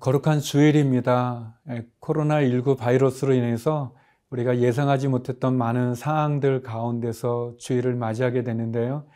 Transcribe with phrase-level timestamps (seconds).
[0.00, 1.58] 거룩한 주일입니다.
[2.00, 3.94] 코로나19 바이러스로 인해서
[4.30, 9.06] 우리가 예상하지 못했던 많은 상황들 가운데서 주일을 맞이하게 되는데요.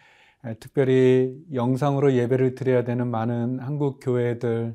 [0.58, 4.74] 특별히 영상으로 예배를 드려야 되는 많은 한국 교회들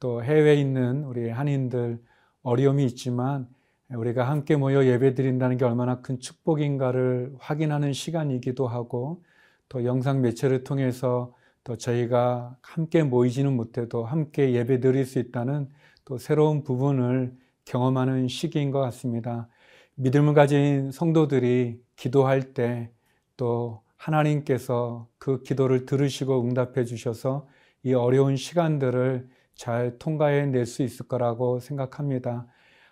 [0.00, 1.98] 또 해외에 있는 우리 한인들
[2.42, 3.46] 어려움이 있지만
[3.90, 9.22] 우리가 함께 모여 예배 드린다는 게 얼마나 큰 축복인가를 확인하는 시간이기도 하고
[9.68, 11.34] 또 영상 매체를 통해서
[11.64, 15.68] 또 저희가 함께 모이지는 못해도 함께 예배 드릴 수 있다는
[16.04, 19.48] 또 새로운 부분을 경험하는 시기인 것 같습니다.
[19.94, 22.90] 믿음을 가진 성도들이 기도할 때
[23.36, 27.48] 또 하나님께서 그 기도를 들으시고 응답해 주셔서
[27.82, 32.46] 이 어려운 시간들을 잘 통과해 낼 수 있을 거라고 생각합니다.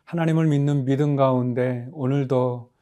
[0.05, 2.73] 하나님을 믿는 믿음 가운데 오늘도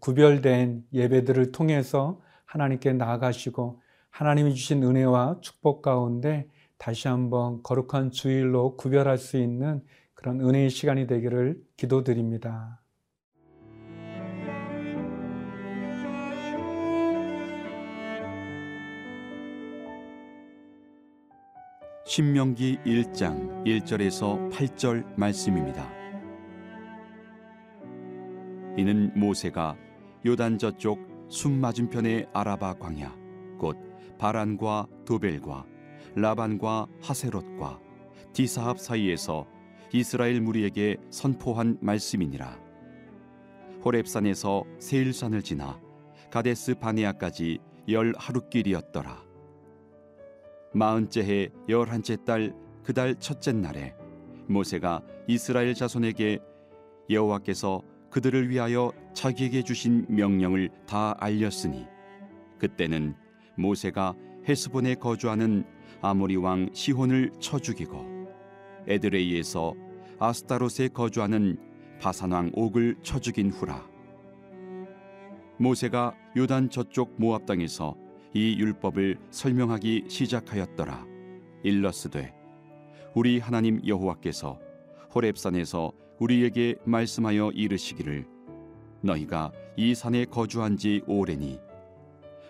[0.00, 9.18] 구별된 예배들을 통해서 하나님께 나아가시고 하나님이 주신 은혜와 축복 가운데 다시 한번 거룩한 주일로 구별할
[9.18, 9.82] 수 있는
[10.14, 12.80] 그런 은혜의 시간이 되기를 기도드립니다.
[22.04, 25.88] 신명기 1장 1절에서 8절 말씀입니다.
[28.78, 29.76] 이는 모세가
[30.24, 33.27] 요단 저쪽 숨 맞은편의 아라바 광야 곧
[34.18, 35.64] 바란과 도벨과
[36.14, 37.80] 라반과 하세롯과
[38.32, 39.46] 디사합 사이에서
[39.92, 42.58] 이스라엘 무리에게 선포한 말씀이니라.
[43.84, 45.80] 호렙산에서 세일산을 지나
[46.30, 47.58] 가데스 바네아까지
[47.88, 49.24] 열 하루 길이었더라.
[50.74, 53.94] 마흔째 해 열한째 달 그달 첫째 날에
[54.46, 56.38] 모세가 이스라엘 자손에게
[57.08, 61.86] 여호와께서 그들을 위하여 자기에게 주신 명령을 다 알렸으니
[62.58, 63.14] 그때는
[63.58, 64.14] 모세가
[64.48, 65.64] 헤스본에 거주하는
[66.00, 68.28] 아모리 왕 시혼을 쳐 죽이고
[68.86, 69.74] 에드레이에서
[70.18, 71.58] 아스타롯에 거주하는
[72.00, 73.84] 바산 왕 옥을 쳐 죽인 후라.
[75.58, 77.96] 모세가 요단 저쪽 모압 땅에서
[78.32, 81.04] 이 율법을 설명하기 시작하였더라.
[81.64, 82.32] 일러스되
[83.14, 84.60] 우리 하나님 여호와께서
[85.12, 88.26] 호렙산에서 우리에게 말씀하여 이르시기를
[89.02, 91.58] 너희가 이 산에 거주한 지 오래니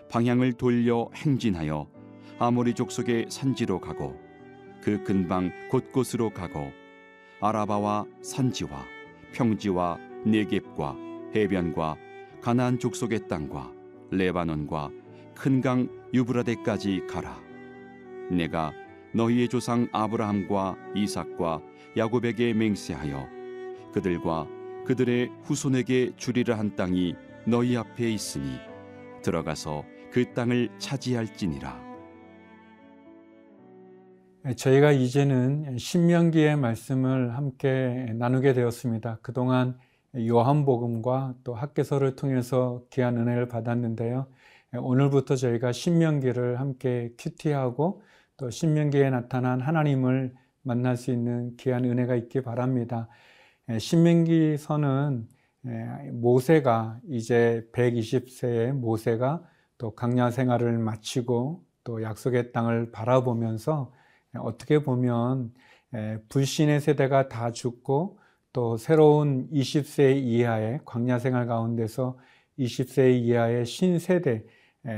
[0.09, 1.87] 방향을 돌려 행진하여
[2.39, 4.19] 아모리 족속의 산지로 가고
[4.81, 6.71] 그 근방 곳곳으로 가고
[7.41, 8.85] 아라바와 산지와
[9.33, 10.95] 평지와 네겝과
[11.35, 11.95] 해변과
[12.41, 13.71] 가나안 족속의 땅과
[14.11, 14.89] 레바논과
[15.35, 17.39] 큰 강 유브라데까지 가라.
[18.31, 18.73] 내가
[19.13, 21.61] 너희의 조상 아브라함과 이삭과
[21.95, 23.27] 야곱에게 맹세하여
[23.93, 24.47] 그들과
[24.85, 27.15] 그들의 후손에게 주리라 한 땅이
[27.45, 28.57] 너희 앞에 있으니
[29.21, 31.89] 들어가서 그 땅을 차지할지니라.
[34.55, 39.19] 저희가 이제는 신명기의 말씀을 함께 나누게 되었습니다.
[39.21, 39.77] 그동안
[40.17, 44.27] 요한복음과 또 학계서를 통해서 귀한 은혜를 받았는데요.
[44.77, 48.01] 오늘부터 저희가 신명기를 함께 큐티하고
[48.37, 53.07] 또 신명기에 나타난 하나님을 만날 수 있는 귀한 은혜가 있기 바랍니다.
[53.77, 55.27] 신명기서는
[56.13, 59.43] 모세가 이제 120세의 모세가
[59.79, 63.91] 또 강야 생활을 마치고 또 약속의 땅을 바라보면서
[64.37, 65.51] 어떻게 보면
[66.27, 68.19] 불신의 세대가 다 죽고
[68.53, 72.19] 또 새로운 20세 이하의 광야 생활 가운데서
[72.59, 74.43] 20세 이하의 신세대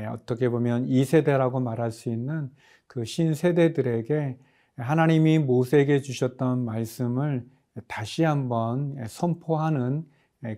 [0.09, 2.51] 어떻게 보면 2세대라고 말할 수 있는
[2.87, 4.37] 그 신세대들에게
[4.77, 7.45] 하나님이 모세에게 주셨던 말씀을
[7.87, 10.05] 다시 한번 선포하는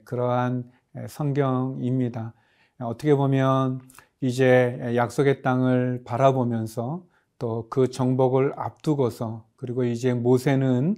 [0.06, 0.72] 그러한
[1.08, 2.34] 성경입니다.
[2.80, 3.82] 어떻게 보면
[4.24, 7.04] 이제 약속의 땅을 바라보면서
[7.40, 10.96] 또 그 정복을 앞두고서 그리고 이제 모세는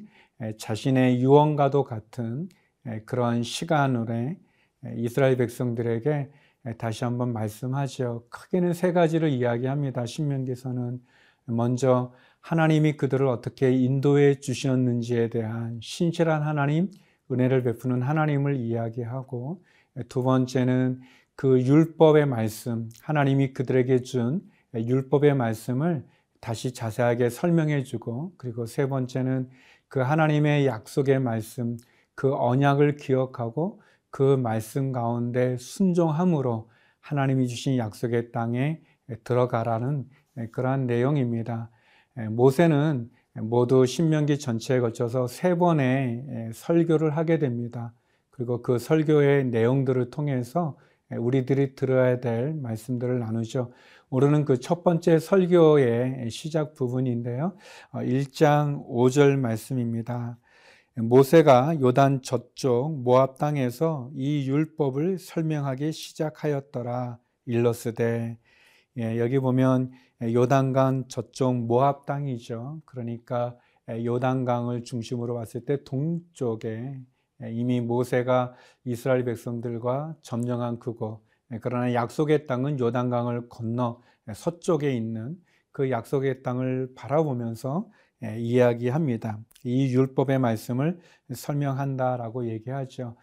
[0.60, 2.50] 자신의 유언과도 같은
[3.08, 4.38] 그러한 시간을
[4.98, 6.30] 이스라엘 백성들에게
[6.78, 8.26] 다시 한번 말씀하죠.
[8.30, 10.06] 크게는 세 가지를 이야기합니다.
[10.06, 11.02] 신명기서는
[11.46, 16.92] 먼저 하나님이 그들을 어떻게 인도해 주셨는지에 대한 신실한 하나님,
[17.32, 19.64] 은혜를 베푸는 하나님을 이야기하고
[20.10, 21.02] 두 번째는
[21.36, 24.42] 그 율법의 말씀, 하나님이 그들에게 준
[24.74, 26.06] 율법의 말씀을
[26.40, 29.50] 다시 자세하게 설명해 주고 그리고 세 번째는
[29.88, 31.78] 그 하나님의 약속의 말씀,
[32.14, 36.70] 그 언약을 기억하고 그 말씀 가운데 순종함으로
[37.02, 38.80] 하나님이 주신 약속의 땅에
[39.24, 40.06] 들어가라는
[40.52, 41.70] 그러한 내용입니다.
[42.30, 43.10] 모세는
[43.42, 47.94] 모두 신명기 전체에 걸쳐서 세 번의 설교를 하게 됩니다.
[48.30, 50.78] 그리고 그 설교의 내용들을 통해서
[51.12, 53.72] 우리들이 들어야 될 말씀들을 나누죠.
[54.10, 57.56] 오늘은 그 첫 번째 설교의 시작 부분인데요.
[57.94, 60.38] 1장 5절 말씀입니다.
[60.98, 68.38] 모세가 요단 저쪽 모압 땅에서 이 율법을 설명하기 시작하였더라 일러스되
[68.98, 69.92] 예, 여기 보면
[70.24, 72.82] 요단강 저쪽 모압 땅이죠.
[72.86, 73.58] 그러니까
[73.90, 76.98] 요단강을 중심으로 봤을 때 동쪽에
[77.52, 78.54] 이미 모세가
[78.86, 81.24] 이스라엘 백성들과 점령한 그곳
[81.62, 84.02] 그러나 약속의 땅은 요단강을 건너
[84.34, 85.36] 서쪽에 있는
[85.72, 87.90] 그 약속의 땅을 바라보면서
[88.22, 89.40] 이야기합니다.
[89.64, 91.00] 이 율법의 말씀을
[91.34, 93.16] 설명한다라고 얘기하죠.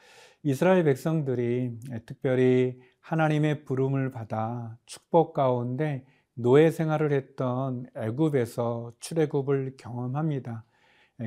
[0.42, 6.04] 이스라엘 백성들이 특별히 하나님의 부름을 받아 축복 가운데
[6.34, 10.64] 노예 생활을 했던 애굽에서 출애굽을 경험합니다.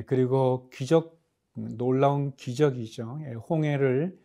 [0.06, 1.18] 그리고 기적
[1.56, 3.18] 놀라운 기적이죠.
[3.48, 4.18] 홍해를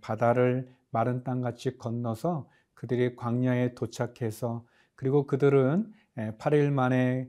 [0.00, 7.28] 바다를 마른 땅같이 건너서 그들이 광야에 도착해서 그리고 그들은 8일 만에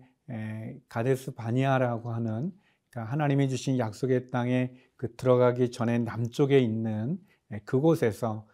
[0.88, 2.52] 가데스 바니아라고 하는
[2.90, 7.20] 그러니까 하나님이 주신 약속의 땅에 그 들어가기 전에 남쪽에 있는
[7.66, 8.48] 그곳에서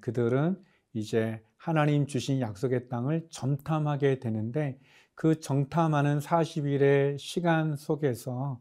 [0.00, 4.78] 그들은 이제 하나님 주신 약속의 땅을 점탐하게 되는데
[5.14, 8.60] 그 정탐하는 40일의 시간 속에서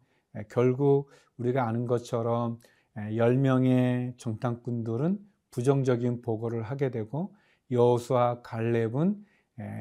[0.50, 2.59] 결국 우리가 아는 것처럼
[2.95, 5.19] 10명의 정탐꾼들은
[5.51, 7.33] 부정적인 보고를 하게 되고
[7.71, 9.25] 여호수아 갈렙은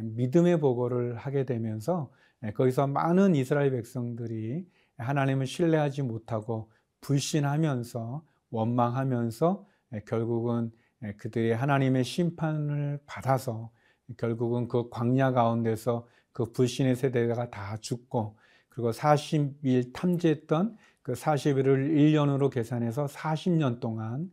[0.02, 2.10] 믿음의 보고를 하게 되면서
[2.54, 4.66] 거기서 많은 이스라엘 백성들이
[4.96, 6.70] 하나님을 신뢰하지 못하고
[7.00, 9.66] 불신하면서 원망하면서
[10.06, 10.70] 결국은
[11.16, 13.70] 그들이 하나님의 심판을 받아서
[14.16, 18.36] 결국은 그 광야 가운데서 그 불신의 세대가 다 죽고
[18.68, 20.76] 그리고 40일 탐지했던
[21.08, 24.30] 그 40일을 1년으로 계산해서 40년 동안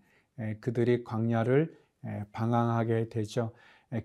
[0.59, 1.73] 그들이 광야를
[2.33, 3.53] 방황하게 되죠.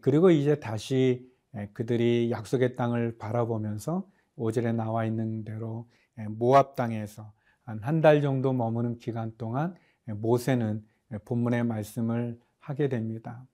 [0.00, 1.28] 그리고 이제 다시
[1.72, 4.08] 그들이 약속의 땅을 바라보면서
[4.38, 5.88] 5절에 나와 있는 대로
[6.28, 7.32] 모압 땅에서
[7.64, 9.74] 한 한 달 정도 머무는 기간 동안
[10.06, 10.84] 모세는
[11.24, 13.44] 본문의 말씀을 하게 됩니다.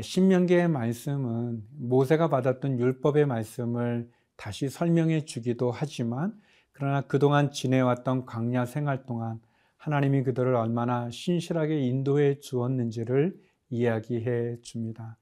[0.00, 6.40] 신명기의 말씀은 모세가 받았던 율법의 말씀을 다시 설명해 주기도 하지만
[6.80, 9.38] 그러나 그동안 지내왔던 광야 생활 동안
[9.76, 13.38] 하나님이 그들을 얼마나 신실하게 인도해 주었는지를
[13.68, 15.18] 이야기해 줍니다.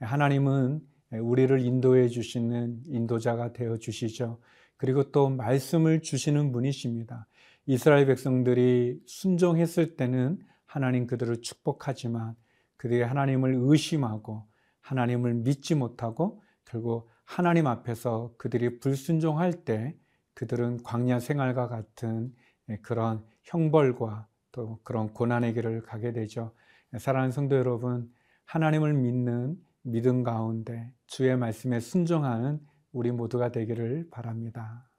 [0.00, 0.80] 하나님은
[1.10, 4.40] 우리를 인도해 주시는 인도자가 되어 주시죠.
[4.78, 7.26] 그리고 또 말씀을 주시는 분이십니다.
[7.66, 12.36] 이스라엘 백성들이 순종했을 때는 하나님 그들을 축복하지만
[12.78, 14.46] 그들이 하나님을 의심하고
[14.80, 19.94] 하나님을 믿지 못하고 결국 하나님 앞에서 그들이 불순종할 때
[20.34, 22.34] 그들은 광야 생활과 같은
[22.82, 26.54] 그런 형벌과 또 그런 고난의 길을 가게 되죠.
[26.98, 28.12] 사랑하는 성도 여러분,
[28.44, 32.60] 하나님을 믿는 믿음 가운데 주의 말씀에 순종하는
[32.92, 34.91] 우리 모두가 되기를 바랍니다.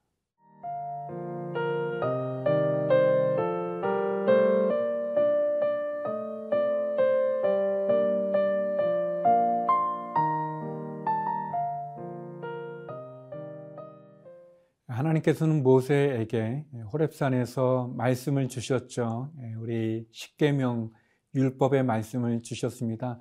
[14.94, 19.32] 하나님께서는 모세에게 호렙산에서 말씀을 주셨죠.
[19.42, 20.92] 예, 우리 십계명
[21.36, 23.20] 율법의 말씀을 주셨습니다.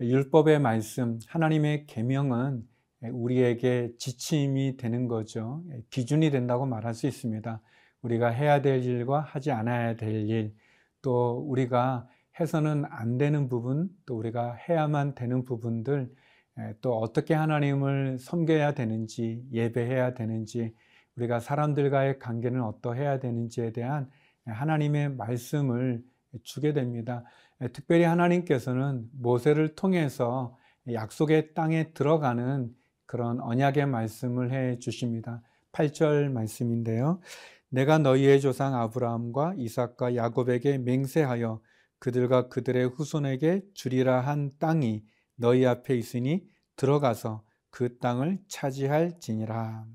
[0.00, 2.62] 율법의 말씀, 하나님의 계명은
[3.10, 5.62] 우리에게 지침이 되는 거죠.
[5.70, 7.60] 예, 기준이 된다고 말할 수 있습니다.
[8.02, 10.54] 우리가 해야 될 일과 하지 않아야 될 일,
[11.00, 12.06] 또 우리가
[12.38, 16.10] 해서는 안 되는 부분, 또 우리가 해야만 되는 부분들,
[16.58, 20.74] 예, 또 어떻게 하나님을 섬겨야 되는지, 예배해야 되는지,
[21.16, 24.10] 우리가 사람들과의 관계는 어떠해야 되는지에 대한
[24.46, 26.02] 하나님의 말씀을
[26.42, 27.24] 주게 됩니다.
[27.72, 30.56] 특별히 하나님께서는 모세를 통해서
[30.92, 32.74] 약속의 땅에 들어가는
[33.06, 35.42] 그런 언약의 말씀을 해 주십니다.
[35.72, 37.20] 8절 말씀인데요.
[37.68, 41.60] 내가 너희의 조상 아브라함과 이삭과 야곱에게 맹세하여
[41.98, 45.04] 그들과 그들의 후손에게 주리라 한 땅이
[45.36, 49.86] 너희 앞에 있으니 들어가서 그 땅을 차지할지니라.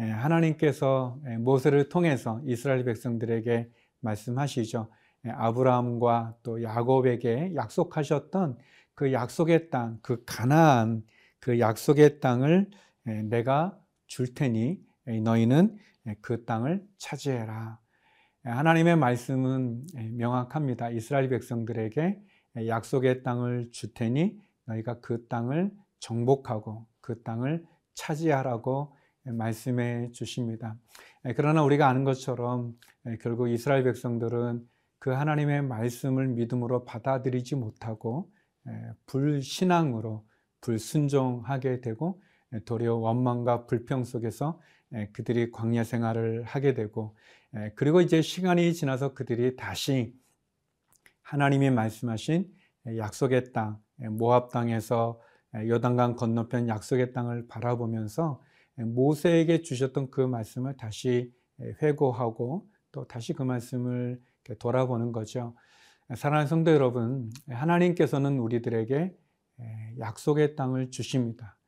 [0.00, 3.68] 예, 하나님께서 예, 모세를 통해서 이스라엘 백성들에게
[4.00, 4.88] 말씀하시죠.
[5.26, 8.58] 예, 아브라함과 또 야곱에게 약속하셨던
[8.94, 11.02] 그 약속의 땅, 그 가나안
[11.40, 12.70] 그 약속의 땅을
[13.24, 14.80] 내가 줄 테니
[15.22, 15.78] 너희는
[16.20, 17.78] 그 땅을 차지해라.
[18.42, 20.90] 하나님의 말씀은 명확합니다.
[20.90, 22.20] 이스라엘 백성들에게
[22.66, 27.64] 약속의 땅을 줄 테니 너희가 그 땅을 정복하고 그 땅을
[27.94, 28.96] 차지하라고
[29.30, 30.76] 말씀해 주십니다.
[31.36, 32.74] 그러나 우리가 아는 것처럼
[33.20, 34.66] 결국 이스라엘 백성들은
[34.98, 38.30] 그 하나님의 말씀을 믿음으로 받아들이지 못하고
[39.06, 40.26] 불신앙으로
[40.60, 42.20] 불순종하게 되고
[42.64, 44.60] 도리어 원망과 불평 속에서
[45.12, 47.16] 그들이 광야 생활을 하게 되고
[47.74, 50.14] 그리고 이제 시간이 지나서 그들이 다시
[51.22, 52.50] 하나님이 말씀하신
[52.96, 55.20] 약속의 땅 모압 땅에서
[55.54, 58.42] 요단강 건너편 약속의 땅을 바라보면서
[58.78, 61.32] 모세에게 주셨던 그 말씀을 다시
[61.82, 64.20] 회고하고 또 다시 그 말씀을
[64.58, 65.54] 돌아보는 거죠.
[66.14, 69.14] 사랑하는 성도 여러분, 하나님께서는 우리들에게
[69.98, 71.58] 약속의 땅을 주십니다.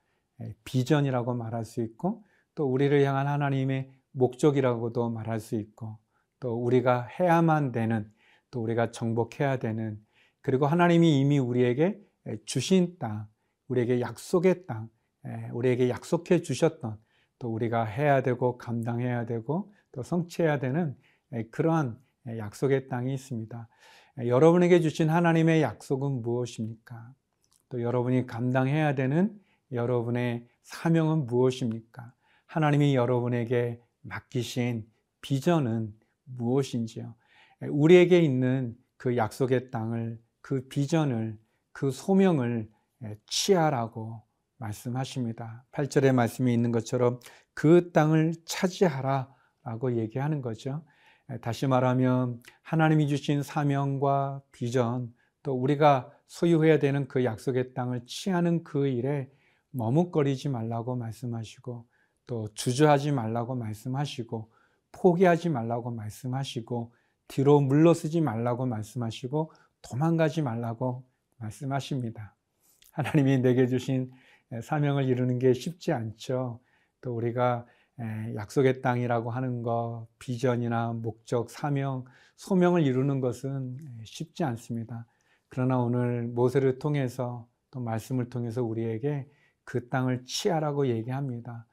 [0.65, 2.25] 비전이라고 말할 수 있고
[2.55, 5.99] 또 우리를 향한 하나님의 목적이라고도 말할 수 있고
[6.39, 8.11] 또 우리가 해야만 되는
[8.51, 10.01] 또 우리가 정복해야 되는
[10.41, 12.01] 그리고 하나님이 이미 우리에게
[12.47, 13.29] 주신 땅,
[13.69, 14.89] 우리에게 약속의 땅,
[15.53, 16.99] 우리에게 약속해 주셨던
[17.39, 20.97] 또 우리가 해야 되고 감당해야 되고 또 성취해야 되는
[21.51, 23.69] 그러한 약속의 땅이 있습니다.
[24.19, 27.15] 여러분에게 주신 하나님의 약속은 무엇입니까?
[27.69, 29.39] 또 여러분이 감당해야 되는
[29.73, 32.13] 여러분의 사명은 무엇입니까?
[32.47, 34.87] 하나님이 여러분에게 맡기신
[35.23, 37.15] 비전은 무엇인지요?
[37.69, 41.39] 우리에게 있는 그 약속의 땅을, 그 비전을,
[41.73, 42.69] 그 소명을
[43.27, 44.23] 취하라고
[44.61, 45.65] 말씀하십니다.
[45.73, 47.19] 8절의 말씀이 있는 것처럼
[47.55, 49.29] 그 땅을 차지하라
[49.65, 50.85] 라고 얘기하는 거죠.
[51.43, 55.13] 다시 말하면 하나님이 주신 사명과 비전,
[55.43, 59.31] 또 우리가 소유해야 되는 그 약속의 땅을 취하는 그 일에
[59.71, 61.87] 머뭇거리지 말라고 말씀하시고
[62.27, 64.51] 또 주저하지 말라고 말씀하시고
[64.93, 66.93] 포기하지 말라고 말씀하시고
[67.29, 69.53] 뒤로 물러서지 말라고 말씀하시고
[69.83, 71.05] 도망가지 말라고
[71.39, 72.37] 말씀하십니다.
[72.93, 74.11] 하나님이 내게 주신
[74.63, 76.61] 사명을 이루는 게 쉽지 않죠.
[77.01, 77.67] 또 우리가
[78.35, 82.05] 약속의 땅이라고 하는 것, 비전이나 목적, 사명,
[82.37, 85.07] 소명을 이루는 것은 쉽지 않습니다.
[85.49, 89.29] 그러나 오늘 모세를 통해서 또 말씀을 통해서 우리에게
[89.65, 91.67] 그 땅을 취하라고 얘기합니다.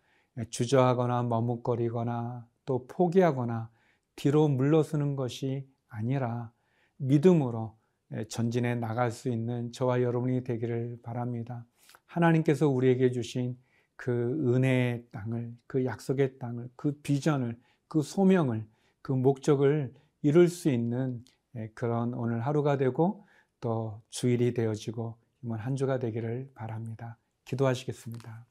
[0.49, 3.71] 주저하거나 머뭇거리거나 또 포기하거나
[4.15, 6.51] 뒤로 물러서는 것이 아니라
[6.97, 7.77] 믿음으로
[8.29, 11.65] 전진해 나갈 수 있는 저와 여러분이 되기를 바랍니다.
[12.07, 13.57] 하나님께서 우리에게 주신
[13.95, 18.65] 그 은혜의 땅을, 그 약속의 땅을, 그 비전을, 그 소명을,
[19.01, 21.23] 그 목적을 이룰 수 있는
[21.73, 23.25] 그런 오늘 하루가 되고
[23.59, 27.17] 또 주일이 되어지고 이번 한 주가 되기를 바랍니다.
[27.45, 28.45] 기도하시겠습니다.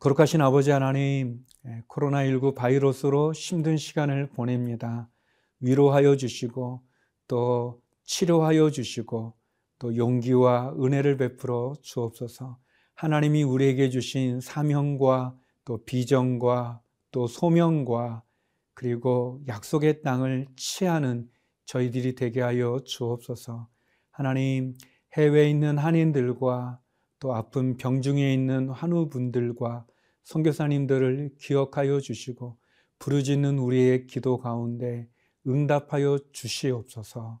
[0.00, 1.44] 거룩하신 아버지 하나님,
[1.88, 5.08] 코로나19 바이러스로 힘든 시간을 보냅니다.
[5.60, 6.82] 위로하여 주시고
[7.28, 9.35] 또 치료하여 주시고
[9.78, 12.58] 또 용기와 은혜를 베풀어 주옵소서.
[12.94, 16.80] 하나님이 우리에게 주신 사명과 또 비전과
[17.10, 18.22] 또 소명과
[18.74, 21.28] 그리고 약속의 땅을 취하는
[21.66, 23.68] 저희들이 되게 하여 주옵소서.
[24.10, 24.74] 하나님,
[25.14, 26.80] 해외에 있는 한인들과
[27.18, 29.86] 또 아픈 병중에 있는 환우분들과
[30.24, 32.58] 선교사님들을 기억하여 주시고
[32.98, 35.08] 부르짖는 우리의 기도 가운데
[35.46, 37.40] 응답하여 주시옵소서.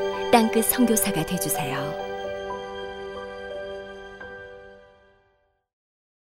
[0.31, 2.10] 땅끝 성교사가 되주세요